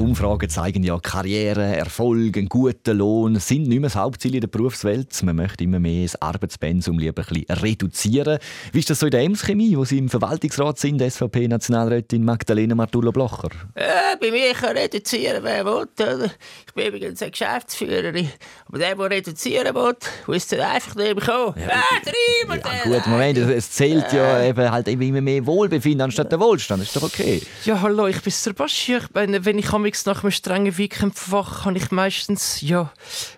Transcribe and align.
Umfragen 0.00 0.48
zeigen 0.48 0.82
ja, 0.82 0.98
Karriere, 0.98 1.76
Erfolg, 1.76 2.38
einen 2.38 2.48
guten 2.48 2.96
Lohn 2.96 3.38
sind 3.38 3.68
nicht 3.68 3.80
mehr 3.80 3.90
das 3.90 3.96
Hauptziel 3.96 4.34
in 4.34 4.40
der 4.40 4.48
Berufswelt. 4.48 5.22
Man 5.22 5.36
möchte 5.36 5.64
immer 5.64 5.78
mehr 5.78 6.04
das 6.04 6.20
Arbeitspensum 6.22 6.98
lieber 6.98 7.20
ein 7.20 7.34
bisschen 7.34 7.62
reduzieren. 7.62 8.38
Wie 8.72 8.78
ist 8.78 8.88
das 8.88 9.00
so 9.00 9.06
in 9.06 9.10
der 9.10 9.20
Ems-Chemie, 9.20 9.76
wo 9.76 9.84
Sie 9.84 9.98
im 9.98 10.08
Verwaltungsrat 10.08 10.78
sind, 10.78 11.02
SVP-Nationalrätin 11.02 12.24
Magdalena 12.24 12.74
Martullo-Blocher? 12.74 13.50
Ja, 13.76 14.16
bei 14.18 14.30
mir 14.30 14.54
kann 14.54 14.74
reduzieren, 14.74 15.44
wer 15.44 15.66
will. 15.66 15.86
Oder? 15.94 16.30
Ich 16.66 16.72
bin 16.72 16.86
übrigens 16.86 17.20
eine 17.20 17.32
Geschäftsführerin. 17.32 18.30
Aber 18.68 18.78
der, 18.78 18.96
der 18.96 19.10
reduzieren 19.10 19.74
will, 19.74 19.96
muss 20.26 20.46
dann 20.46 20.60
einfach 20.60 20.94
nicht 20.94 21.14
mehr 21.14 21.24
kommen. 21.26 21.54
Ja, 21.60 21.74
ah, 21.74 22.54
ja, 22.54 22.84
gut, 22.84 23.06
Moment, 23.06 23.36
es 23.36 23.70
zählt 23.70 24.10
ja 24.14 24.42
eben 24.44 24.70
halt 24.70 24.88
immer 24.88 25.20
mehr 25.20 25.44
Wohlbefinden 25.44 26.00
anstatt 26.00 26.32
der 26.32 26.40
Wohlstand. 26.40 26.80
Das 26.80 26.88
ist 26.88 26.96
doch 26.96 27.02
okay. 27.02 27.42
Ja, 27.66 27.82
hallo, 27.82 28.06
ich 28.06 28.22
bin 28.22 28.32
Sebastian. 28.32 29.02
Ich 29.02 29.14
meine, 29.14 29.44
wenn 29.44 29.58
ich 29.58 29.66
amigs 29.90 30.06
nach 30.06 30.22
einem 30.22 30.30
strengen 30.30 30.78
Weekendfach 30.78 31.64
habe 31.64 31.76
ich 31.76 31.90
meistens 31.90 32.60
ja, 32.60 32.92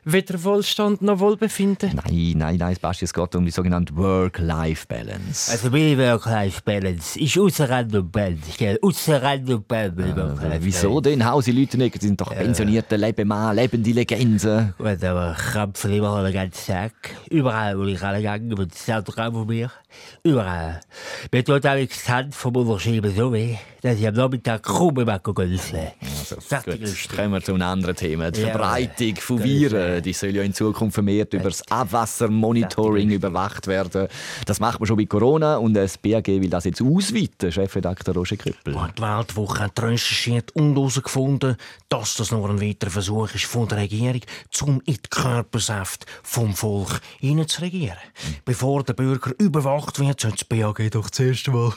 weder 0.05 0.45
Wohlstand 0.45 1.01
noch 1.01 1.19
Wohlbefinden. 1.19 1.93
Nein, 1.95 2.35
nein, 2.37 2.57
nein, 2.59 2.75
Sebastian, 2.75 3.07
es 3.07 3.15
geht 3.15 3.35
um 3.35 3.45
die 3.47 3.51
sogenannte 3.51 3.97
Work-Life-Balance. 3.97 5.51
Also 5.51 5.71
meine 5.71 5.97
Work-Life-Balance 5.97 7.19
ist 7.19 7.39
ausser 7.39 7.71
Rand 7.71 7.95
und 7.95 8.13
Band. 8.13 8.41
Ausser 8.83 9.23
Rand 9.23 9.49
und 9.49 9.67
Band. 9.67 9.99
Äh, 9.99 10.59
wieso 10.61 11.01
denn? 11.01 11.25
Hause 11.25 11.53
Leute 11.53 11.79
nicht, 11.79 12.03
die 12.03 12.07
sind 12.07 12.21
doch 12.21 12.35
pensionierte 12.35 12.97
Lebemann, 12.97 13.57
lebende 13.57 13.91
Legenden. 13.93 14.75
Gut, 14.77 15.03
aber 15.03 15.35
krampfen 15.35 15.93
immer 15.93 16.23
den 16.23 16.35
ganzen 16.35 16.67
Tag. 16.67 16.93
Überall, 17.31 17.79
wo 17.79 17.85
ich 17.85 18.03
angegangen 18.03 18.51
bin, 18.51 18.69
das 18.69 18.95
Autogramm 18.95 19.33
von 19.33 19.47
mir. 19.47 19.71
Überall. 20.23 20.81
Mir 21.33 21.45
tut 21.45 21.67
auch 21.67 21.75
die 21.75 21.89
Hand 22.09 22.35
vom 22.35 22.57
Unterschieben 22.57 23.15
so 23.15 23.33
weh, 23.33 23.57
dass 23.81 23.99
ich 23.99 24.07
am 24.07 24.15
Nachmittag 24.15 24.63
kaum 24.63 24.95
mehr 24.95 25.19
golfen 25.19 25.79
also, 26.31 27.17
kommen 27.17 27.33
wir 27.33 27.43
zu 27.43 27.55
einem 27.55 27.63
anderen 27.63 27.97
Thema. 27.97 28.31
Die 28.31 28.43
Verbreitung 28.43 29.17
von 29.17 29.43
Viren 29.43 30.03
die 30.03 30.13
soll 30.13 30.35
ja 30.35 30.43
in 30.43 30.55
Zukunft 30.55 30.95
vermehrt 30.95 31.33
über 31.33 31.45
das 31.45 31.69
Abwassermonitoring 31.71 33.11
überwacht 33.11 33.67
werden. 33.67 34.09
Das 34.47 34.61
macht 34.61 34.81
man 34.81 34.87
schon 34.87 34.97
bei 34.97 35.07
Corona 35.07 35.57
und 35.57 35.75
das 35.75 35.99
BAG 35.99 36.27
will 36.27 36.51
das 36.51 36.65
jetzt 36.65 36.83
ausweiten, 36.83 37.51
Chefredakteur 37.51 38.15
Roger 38.15 38.37
Krüppel. 38.37 38.75
Die 38.97 39.03
Weltwoche 39.03 39.61
hat 39.61 39.83
recherchiert 39.83 40.55
und 40.55 40.75
herausgefunden, 40.75 41.57
dass 41.89 42.17
das 42.17 42.31
nur 42.31 42.49
ein 42.49 42.61
weiterer 42.61 42.91
Versuch 42.91 43.35
ist 43.35 43.45
von 43.45 43.69
der 43.69 43.79
Regierung, 43.79 44.21
um 44.63 44.83
in 44.85 44.95
die 44.95 45.09
Körpersäfte 45.11 46.07
vom 46.23 46.55
Volk 46.55 47.01
hineinzuregieren. 47.21 47.97
Mhm. 47.97 48.35
Bevor 48.45 48.83
der 48.85 48.95
Bürger 48.95 49.33
überwacht 49.39 49.99
wird, 49.99 50.21
sollte 50.21 50.37
das 50.39 50.45
BAG 50.45 50.91
doch 50.91 51.11
zuerst 51.11 51.49
mal 51.49 51.73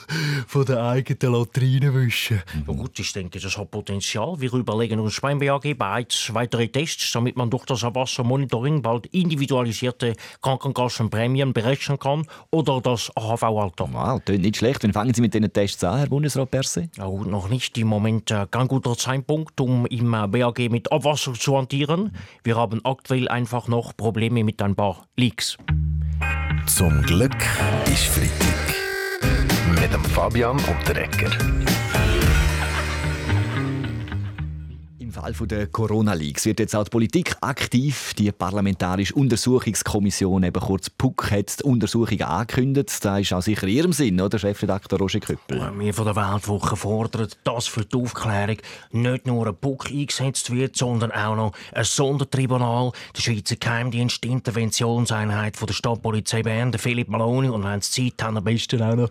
von 0.46 0.64
der 0.64 0.82
eigenen 0.82 1.32
Latrine 1.32 1.94
wischen. 1.94 2.42
Mhm. 2.54 2.76
Gut, 2.76 2.98
ich 2.98 3.12
denke, 3.12 3.38
das 3.38 3.56
hat 3.56 3.70
Potenzial. 3.70 4.35
Wir 4.38 4.52
überlegen 4.52 5.00
uns 5.00 5.20
beim 5.20 5.38
BAG 5.38 5.78
bereits 5.78 6.32
weitere 6.34 6.68
Tests, 6.68 7.10
damit 7.12 7.36
man 7.36 7.50
durch 7.50 7.64
das 7.64 7.82
Wassermonitoring 7.82 8.82
bald 8.82 9.06
individualisierte 9.06 10.14
Krankenkassenprämien 10.42 11.52
berechnen 11.52 11.98
kann 11.98 12.26
oder 12.50 12.80
das 12.80 13.10
AHV-Alter. 13.16 13.88
Wow, 13.92 14.22
klingt 14.24 14.42
nicht 14.42 14.56
schlecht. 14.56 14.82
Wann 14.84 14.92
fangen 14.92 15.14
Sie 15.14 15.20
mit 15.20 15.34
diesen 15.34 15.52
Tests 15.52 15.82
an, 15.84 15.98
Herr 15.98 16.06
Bundesrat 16.06 16.50
Perse? 16.50 16.88
Ja, 16.96 17.06
gut, 17.06 17.26
noch 17.26 17.48
nicht. 17.48 17.78
Im 17.78 17.88
Moment 17.88 18.30
äh, 18.30 18.46
kein 18.50 18.68
guter 18.68 18.96
Zeitpunkt, 18.96 19.60
um 19.60 19.86
im 19.86 20.14
äh, 20.14 20.26
BAG 20.26 20.70
mit 20.70 20.92
Abwasser 20.92 21.34
zu 21.34 21.56
hantieren. 21.56 22.12
Wir 22.44 22.56
haben 22.56 22.84
aktuell 22.84 23.28
einfach 23.28 23.68
noch 23.68 23.96
Probleme 23.96 24.44
mit 24.44 24.60
ein 24.62 24.74
paar 24.74 25.06
Leaks. 25.16 25.56
Zum 26.66 27.02
Glück 27.02 27.36
ist 27.86 28.06
Freitag. 28.06 28.74
Mit 29.80 29.92
dem 29.92 30.04
Fabian 30.04 30.56
und 30.56 30.88
der 30.88 31.04
Ecker. 31.04 31.30
Fall 35.34 35.46
der 35.46 35.66
Corona-Leaks 35.68 36.44
wird 36.44 36.60
jetzt 36.60 36.76
auch 36.76 36.84
die 36.84 36.90
Politik 36.90 37.36
aktiv. 37.40 38.12
Die 38.14 38.30
Parlamentarische 38.32 39.14
Untersuchungskommission, 39.14 40.42
eben 40.42 40.60
kurz 40.60 40.90
PUC, 40.90 41.30
hat 41.30 41.60
die 41.60 41.64
Untersuchung 41.64 42.20
angekündigt. 42.20 43.04
Das 43.04 43.20
ist 43.20 43.32
auch 43.32 43.42
sicher 43.42 43.66
in 43.66 43.76
Ihrem 43.76 43.92
Sinn, 43.92 44.20
oder, 44.20 44.38
Chefredakteur 44.38 44.98
Roger 44.98 45.20
Köppel? 45.20 45.72
Wir 45.78 45.94
von 45.94 46.04
der 46.04 46.16
Weltwoche 46.16 46.76
fordern, 46.76 47.28
dass 47.44 47.66
für 47.66 47.84
die 47.84 47.96
Aufklärung 47.96 48.58
nicht 48.92 49.26
nur 49.26 49.46
ein 49.46 49.56
PUC 49.56 49.90
eingesetzt 49.90 50.52
wird, 50.52 50.76
sondern 50.76 51.12
auch 51.12 51.36
noch 51.36 51.52
ein 51.72 51.84
Sondertribunal, 51.84 52.92
der 53.16 53.22
Schweizer 53.22 53.56
Geheimdienst, 53.56 54.22
die 54.22 54.28
Interventionseinheit 54.28 55.56
von 55.56 55.66
der 55.66 55.74
Stadtpolizei 55.74 56.42
Bern, 56.42 56.72
der 56.72 56.80
Philipp 56.80 57.08
Maloni 57.08 57.48
und 57.48 57.64
wenn 57.64 57.78
es 57.78 57.90
Zeit 57.90 58.22
haben, 58.22 58.36
am 58.36 58.44
besten 58.44 58.82
auch 58.82 58.96
noch 58.96 59.10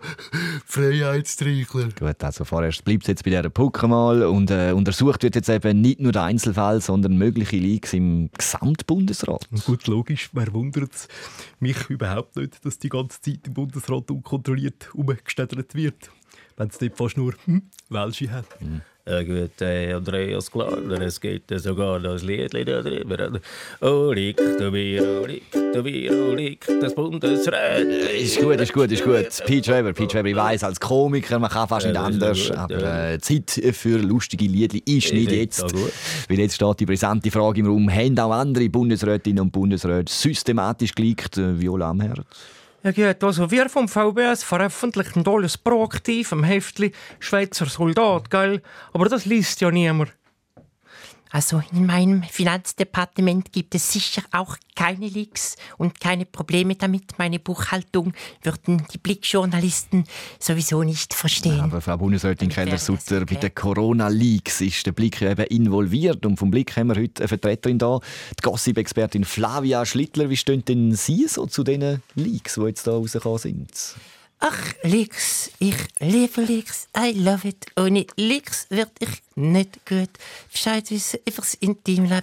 Freiheitstreichler. 0.66 1.88
Gut, 1.98 2.22
also 2.22 2.44
vorerst 2.44 2.84
bleibt 2.84 3.02
es 3.02 3.08
jetzt 3.08 3.24
bei 3.24 3.30
dieser 3.30 3.50
PUC 3.50 3.82
mal 3.84 4.22
und 4.22 4.50
äh, 4.50 4.72
untersucht 4.72 5.22
wird 5.22 5.34
jetzt 5.34 5.48
eben 5.48 5.80
nicht 5.80 5.96
nicht 5.96 6.05
nur 6.06 6.12
der 6.12 6.22
Einzelfall, 6.22 6.80
sondern 6.80 7.16
mögliche 7.18 7.56
Leaks 7.56 7.92
im 7.92 8.30
Gesamtbundesrat. 8.32 9.48
Gut, 9.64 9.86
logisch, 9.88 10.30
wer 10.32 10.52
wundert 10.54 10.94
es 10.94 11.08
mich 11.58 11.90
überhaupt 11.90 12.36
nicht, 12.36 12.64
dass 12.64 12.78
die 12.78 12.88
ganze 12.88 13.20
Zeit 13.20 13.40
im 13.46 13.54
Bundesrat 13.54 14.10
unkontrolliert 14.10 14.94
umgestädelt 14.94 15.74
wird, 15.74 16.10
wenn 16.56 16.68
es 16.68 16.78
dort 16.78 16.96
fast 16.96 17.16
nur 17.16 17.34
hm, 17.44 17.62
Welsche 17.90 18.30
hat. 18.30 18.46
Mhm. 18.60 18.82
Ja 19.08 19.22
gut, 19.22 19.60
äh, 19.60 19.92
Andreas 19.92 20.50
Klarner, 20.50 21.00
es 21.00 21.20
geht 21.20 21.44
sogar 21.48 22.00
das 22.00 22.24
Lied 22.24 22.52
darüber. 22.52 23.38
Oh, 23.80 24.10
liegt 24.10 24.40
du 24.40 24.68
mir, 24.72 25.20
oh, 25.22 25.24
liegt 25.24 25.54
du 25.54 25.80
mir, 25.80 26.12
oh, 26.12 26.34
liegt 26.34 26.68
das 26.82 26.92
Bundesrat. 26.92 27.82
Ist 27.82 28.40
gut, 28.40 28.60
ist 28.60 28.72
gut, 28.72 28.90
ist 28.90 29.04
gut. 29.04 29.28
Pete 29.46 29.70
Weber, 29.72 29.92
Pete 29.92 30.14
Weber, 30.14 30.28
ich 30.28 30.34
weiss, 30.34 30.64
als 30.64 30.80
Komiker, 30.80 31.38
man 31.38 31.50
kann 31.50 31.68
fast 31.68 31.86
nicht 31.86 31.96
anders, 31.96 32.50
aber 32.50 33.12
äh, 33.12 33.18
Zeit 33.20 33.62
für 33.72 33.98
lustige 33.98 34.46
Lieder 34.46 34.78
ist 34.84 35.12
nicht 35.12 35.30
jetzt. 35.30 35.72
Weil 36.28 36.40
jetzt 36.40 36.56
steht 36.56 36.80
die 36.80 36.86
brisante 36.86 37.30
Frage 37.30 37.60
im 37.60 37.68
Raum, 37.68 37.88
haben 37.88 38.18
auch 38.18 38.32
andere 38.32 38.68
Bundesrätinnen 38.68 39.40
und 39.40 39.52
Bundesräte 39.52 40.12
systematisch 40.12 40.92
geleakt, 40.92 41.38
äh, 41.38 41.60
Viola 41.60 41.90
am 41.90 42.00
Herz? 42.00 42.26
Gut, 42.94 43.24
also 43.24 43.50
wir 43.50 43.68
vom 43.68 43.88
VBS 43.88 44.44
veröffentlichen 44.44 45.26
alles 45.26 45.58
proaktiv 45.58 46.30
im 46.30 46.44
Heftli 46.44 46.92
Schweizer 47.18 47.66
Soldat, 47.66 48.30
gell? 48.30 48.62
Aber 48.92 49.08
das 49.08 49.24
liest 49.24 49.60
ja 49.60 49.72
niemand. 49.72 50.12
Also 51.30 51.62
in 51.72 51.86
meinem 51.86 52.22
Finanzdepartement 52.22 53.52
gibt 53.52 53.74
es 53.74 53.92
sicher 53.92 54.22
auch 54.32 54.56
keine 54.74 55.08
Leaks 55.08 55.56
und 55.76 56.00
keine 56.00 56.24
Probleme 56.24 56.76
damit. 56.76 57.18
Meine 57.18 57.38
Buchhaltung 57.38 58.12
würden 58.42 58.86
die 58.92 58.98
Blickjournalisten 58.98 60.04
sowieso 60.38 60.82
nicht 60.82 61.14
verstehen. 61.14 61.60
Aber 61.60 61.80
Frau 61.80 61.96
Bundesrätin 61.96 62.48
Keller-Sutter, 62.48 63.26
bei 63.26 63.36
den 63.36 63.54
Corona-Leaks 63.54 64.60
ist 64.60 64.86
der 64.86 64.92
Blick 64.92 65.20
eben 65.22 65.46
involviert. 65.46 66.24
Und 66.24 66.36
vom 66.36 66.50
Blick 66.50 66.76
haben 66.76 66.88
wir 66.88 66.96
heute 66.96 67.22
eine 67.22 67.28
Vertreterin 67.28 67.78
da, 67.78 67.98
die 68.38 68.42
Gossip-Expertin 68.42 69.24
Flavia 69.24 69.84
Schlittler. 69.84 70.30
Wie 70.30 70.36
stehen 70.36 70.64
denn 70.64 70.94
Sie 70.94 71.26
so 71.28 71.46
zu 71.46 71.64
diesen 71.64 72.02
Leaks, 72.14 72.54
die 72.54 72.62
jetzt 72.62 72.86
da 72.86 72.92
rausgekommen 72.92 73.38
sind? 73.38 73.70
Ach, 74.38 74.74
Leaks, 74.82 75.50
ich 75.58 75.76
liebe 75.98 76.42
Leaks, 76.42 76.88
I 76.96 77.12
love 77.12 77.48
it. 77.48 77.66
Ohne 77.76 78.06
Leaks 78.16 78.66
würde 78.68 78.92
ich 79.00 79.22
nicht 79.34 79.86
gut 79.86 80.10
Bescheid 80.52 80.90
wissen 80.90 81.20
über 81.26 81.36
das 81.36 81.54
Intimleben 81.54 82.22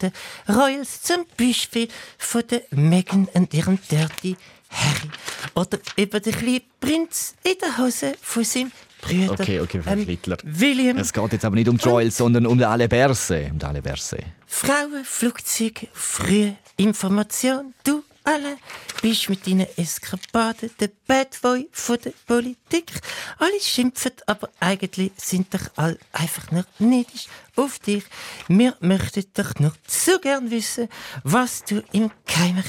der 0.00 0.12
Royals, 0.48 1.02
zum 1.02 1.24
Beispiel 1.38 1.88
von 2.18 2.42
der 2.50 2.62
Meghan 2.70 3.28
und 3.32 3.54
ihrem 3.54 3.78
Dirty 3.90 4.36
Harry. 4.70 5.10
Oder 5.54 5.78
über 5.96 6.20
den 6.20 6.34
kleinen 6.34 6.60
Prinz 6.80 7.34
in 7.42 7.54
der 7.60 7.78
Hose 7.78 8.14
von 8.20 8.44
seinem 8.44 8.72
Brüder. 9.00 9.32
Okay, 9.32 9.60
okay, 9.60 9.80
ähm, 9.86 10.18
William. 10.44 10.98
Es 10.98 11.12
geht 11.12 11.32
jetzt 11.32 11.44
aber 11.44 11.56
nicht 11.56 11.68
um 11.68 11.76
Royals, 11.76 12.16
sondern 12.16 12.46
um 12.46 12.58
die 12.58 12.64
Aleberse. 12.64 13.50
Um 13.52 13.66
Aleberse. 13.66 14.18
Frauen, 14.46 15.04
Flugzeuge, 15.04 15.88
frühe 15.92 16.56
Information, 16.76 17.74
du 17.84 18.02
alle 18.24 18.56
bist 19.02 19.28
mit 19.28 19.46
deinen 19.46 19.66
Eskapaden 19.76 20.70
der 20.80 20.90
Bad 21.06 21.40
Boy 21.42 21.68
von 21.72 21.98
der 22.02 22.12
Politik. 22.26 22.90
Alle 23.38 23.60
schimpfen, 23.60 24.12
aber 24.26 24.48
eigentlich 24.60 25.12
sind 25.16 25.52
doch 25.52 25.70
alle 25.76 25.98
einfach 26.12 26.50
nur 26.50 26.64
neidisch 26.78 27.26
auf 27.56 27.78
dich. 27.78 28.04
Wir 28.48 28.74
möchten 28.80 29.24
doch 29.34 29.54
nur 29.58 29.74
so 29.86 30.18
gern 30.18 30.50
wissen, 30.50 30.88
was 31.22 31.64
du 31.64 31.82
im 31.92 32.10
Geheimen 32.26 32.64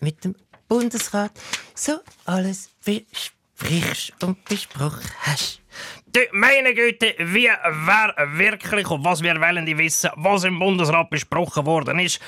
mit 0.00 0.24
dem 0.24 0.36
Bundesrat 0.68 1.32
so 1.74 2.00
alles 2.24 2.70
besprichst 2.84 4.12
und 4.22 4.44
besprochen 4.44 5.10
hast. 5.20 5.60
Du, 6.06 6.20
meine 6.32 6.74
Güte, 6.74 7.14
wie 7.18 7.48
wer 7.48 8.14
wirklich 8.34 8.88
und 8.90 9.04
was 9.04 9.22
wir 9.22 9.40
wollen 9.40 9.66
die 9.66 9.76
wissen, 9.76 10.10
was 10.16 10.44
im 10.44 10.58
Bundesrat 10.58 11.10
besprochen 11.10 11.66
worden 11.66 11.98
ist, 11.98 12.20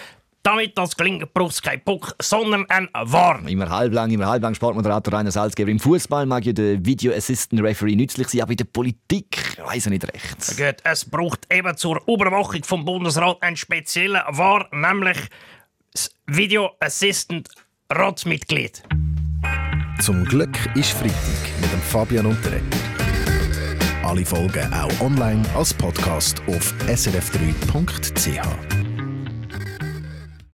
damit 0.44 0.76
das 0.79 0.96
gelingt, 0.96 1.32
braucht 1.35 1.52
es 1.52 1.62
keinen 1.62 1.82
Puck, 1.82 2.14
sondern 2.20 2.69
ein 2.69 2.88
Warn. 2.93 3.49
Immer 3.49 3.69
halblang, 3.69 4.11
immer 4.11 4.26
halblang 4.26 4.55
Sportmoderator 4.55 5.12
Rainer 5.12 5.32
Salzgeber. 5.32 5.70
Im 5.70 5.81
Fußball 5.81 6.26
mag 6.26 6.44
ja 6.44 6.52
der 6.52 6.85
Video 6.85 7.12
Assistant 7.12 7.62
Referee 7.62 7.96
nützlich 7.96 8.29
sein, 8.29 8.43
aber 8.43 8.52
in 8.52 8.58
der 8.58 8.64
Politik 8.67 9.58
weiß 9.64 9.87
er 9.87 9.91
nicht 9.91 10.05
recht. 10.05 10.56
Gut, 10.56 10.76
es 10.85 11.05
braucht 11.05 11.52
eben 11.52 11.76
zur 11.76 12.00
Überwachung 12.06 12.62
vom 12.62 12.85
Bundesrat 12.85 13.43
einen 13.43 13.56
speziellen 13.56 14.23
Warn, 14.29 14.67
nämlich 14.73 15.19
das 15.93 16.11
Video 16.26 16.70
Assistant 16.79 17.49
Ratsmitglied. 17.90 18.82
Zum 20.00 20.25
Glück 20.25 20.55
ist 20.75 20.90
Freitag 20.90 21.14
mit 21.61 21.73
dem 21.73 21.81
Fabian 21.81 22.26
Unterreger. 22.26 22.62
Alle 24.02 24.25
Folgen 24.25 24.70
auch 24.75 25.00
online 25.00 25.43
als 25.56 25.73
Podcast 25.73 26.43
auf 26.47 26.75
srf3.ch. 26.87 28.74